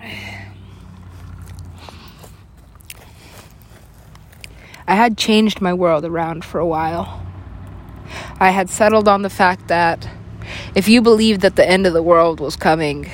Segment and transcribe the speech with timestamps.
[0.00, 0.54] I
[4.94, 7.26] had changed my world around for a while.
[8.40, 10.08] I had settled on the fact that
[10.74, 13.10] if you believed that the end of the world was coming,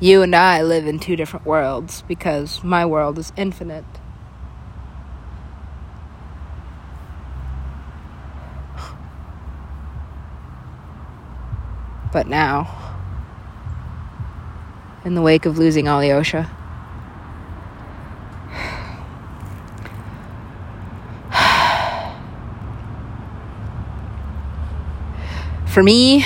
[0.00, 3.84] you and I live in two different worlds because my world is infinite.
[12.12, 12.79] But now,
[15.04, 16.50] in the wake of losing Alyosha,
[25.66, 26.24] For me,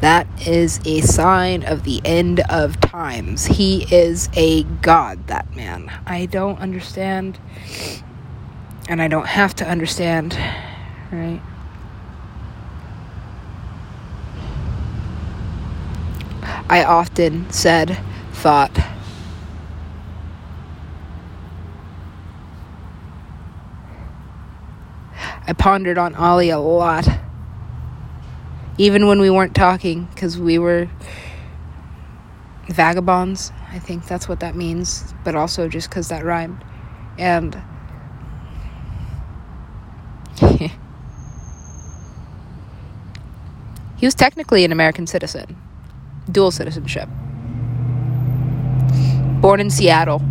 [0.00, 3.46] that is a sign of the end of times.
[3.46, 5.92] He is a god, that man.
[6.04, 7.38] I don't understand,
[8.88, 10.36] and I don't have to understand,
[11.12, 11.40] right?
[16.68, 17.98] I often said,
[18.32, 18.70] thought,
[25.46, 27.06] I pondered on Ollie a lot
[28.78, 30.88] even when we weren't talking because we were
[32.68, 33.52] vagabonds.
[33.70, 36.64] I think that's what that means, but also just because that rhymed.
[37.18, 37.62] And
[40.40, 40.70] he
[44.00, 45.56] was technically an American citizen,
[46.30, 47.08] dual citizenship,
[49.40, 50.22] born in Seattle.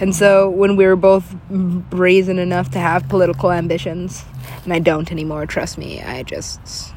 [0.00, 4.24] And so when we were both brazen enough to have political ambitions,
[4.64, 6.02] and I don't anymore, trust me.
[6.02, 6.92] I just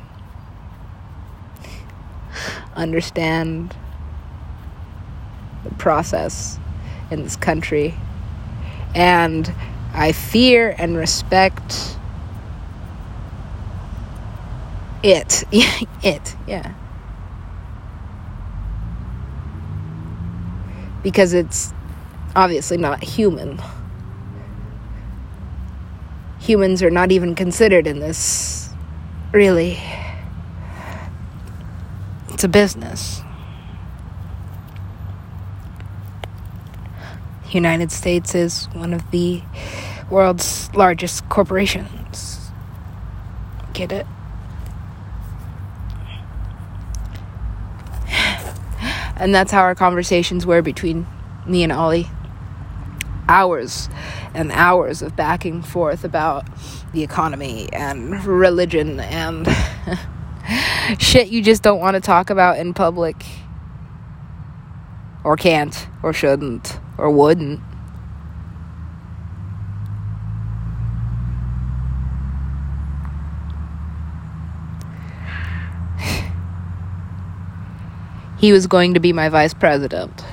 [2.75, 3.75] understand
[5.63, 6.59] the process
[7.11, 7.95] in this country.
[8.95, 9.53] And
[9.93, 11.96] I fear and respect
[15.03, 15.43] it.
[16.03, 16.73] it, yeah.
[21.03, 21.73] Because it's
[22.35, 23.59] obviously not human
[26.47, 28.69] humans are not even considered in this.
[29.33, 29.77] Really.
[32.29, 33.21] It's a business.
[37.51, 39.41] United States is one of the
[40.09, 42.49] world's largest corporations.
[43.73, 44.07] Get it?
[49.19, 51.07] And that's how our conversations were between
[51.45, 52.07] me and Ollie.
[53.27, 53.89] Hours
[54.33, 56.45] and hours of back and forth about
[56.93, 59.47] the economy and religion and
[60.99, 63.25] shit you just don't want to talk about in public
[65.25, 67.59] or can't or shouldn't or wouldn't.
[78.37, 80.23] He was going to be my vice president.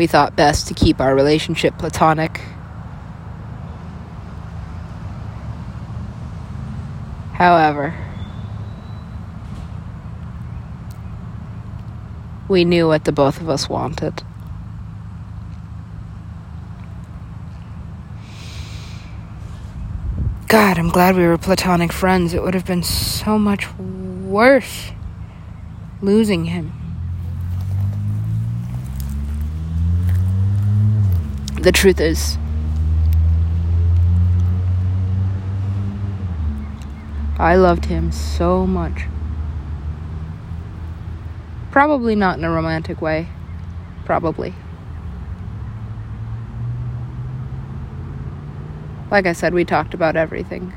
[0.00, 2.40] we thought best to keep our relationship platonic.
[7.34, 7.94] However,
[12.48, 14.22] we knew what the both of us wanted.
[20.48, 22.32] God, I'm glad we were platonic friends.
[22.32, 23.68] It would have been so much
[24.30, 24.92] worse
[26.00, 26.72] losing him.
[31.60, 32.38] The truth is,
[37.38, 39.02] I loved him so much.
[41.72, 43.28] Probably not in a romantic way.
[44.04, 44.54] Probably.
[49.10, 50.72] Like I said, we talked about everything.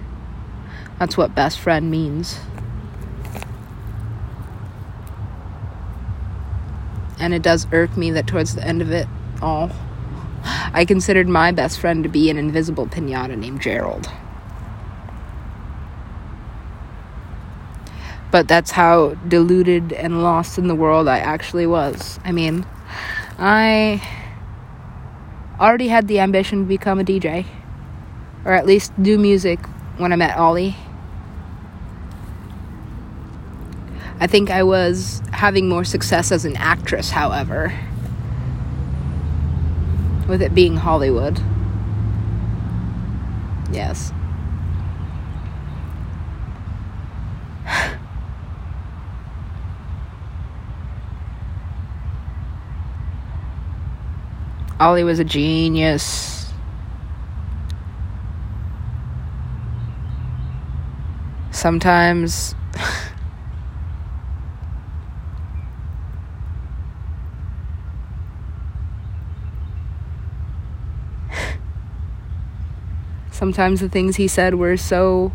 [0.97, 2.39] That's what best friend means.
[7.23, 9.07] And it does irk me that towards the end of it
[9.41, 9.71] all,
[10.73, 14.11] I considered my best friend to be an invisible pinata named Gerald.
[18.29, 22.19] But that's how deluded and lost in the world I actually was.
[22.25, 22.65] I mean,
[23.39, 24.05] I
[25.61, 27.45] already had the ambition to become a DJ,
[28.43, 29.65] or at least do music
[29.95, 30.75] when I met Ollie.
[34.19, 37.73] I think I was having more success as an actress, however
[40.27, 41.39] with it being Hollywood.
[43.71, 44.11] Yes.
[54.79, 56.51] Ollie was a genius.
[61.51, 62.55] Sometimes
[73.43, 75.33] Sometimes the things he said were so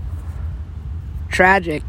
[1.29, 1.83] tragic.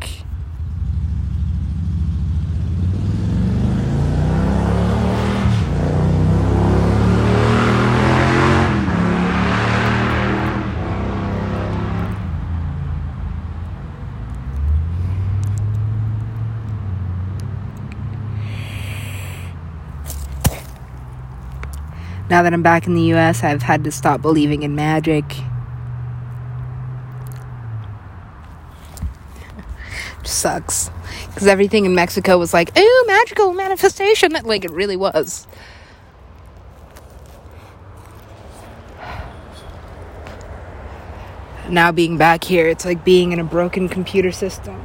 [22.29, 25.23] Now that I'm back in the US, I've had to stop believing in magic.
[30.29, 30.89] Sucks.
[31.27, 34.31] Because everything in Mexico was like, ooh, magical manifestation.
[34.43, 35.47] Like, it really was.
[41.69, 44.83] Now, being back here, it's like being in a broken computer system.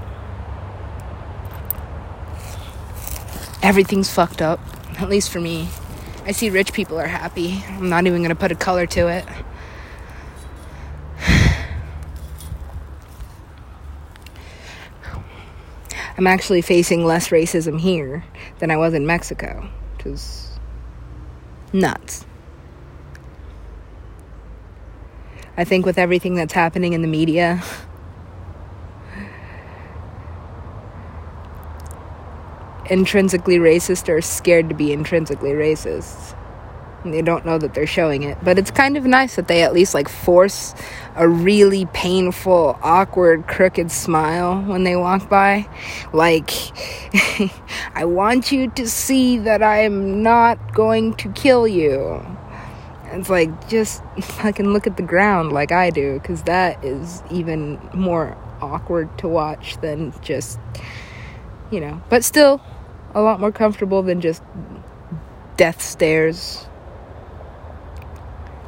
[3.62, 4.60] Everything's fucked up,
[5.00, 5.68] at least for me.
[6.26, 7.64] I see rich people are happy.
[7.68, 9.24] I'm not even gonna put a color to it.
[16.16, 18.24] I'm actually facing less racism here
[18.60, 20.50] than I was in Mexico, which is
[21.72, 22.24] nuts.
[25.56, 27.62] I think with everything that's happening in the media,
[32.90, 36.36] intrinsically racist are scared to be intrinsically racist.
[37.04, 38.38] They don't know that they're showing it.
[38.42, 40.74] But it's kind of nice that they at least like force
[41.16, 45.68] a really painful, awkward, crooked smile when they walk by.
[46.12, 46.50] Like,
[47.94, 52.24] I want you to see that I'm not going to kill you.
[53.06, 57.78] It's like, just fucking look at the ground like I do, because that is even
[57.92, 60.58] more awkward to watch than just,
[61.70, 62.60] you know, but still
[63.14, 64.42] a lot more comfortable than just
[65.56, 66.66] death stares,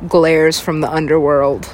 [0.08, 1.68] glares from the underworld.